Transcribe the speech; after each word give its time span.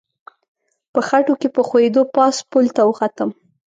په 0.93 0.99
خټو 1.07 1.33
کې 1.41 1.47
په 1.55 1.61
ښویېدو 1.67 2.01
پاس 2.15 2.35
پل 2.49 2.65
ته 2.75 2.81
وختم. 2.89 3.29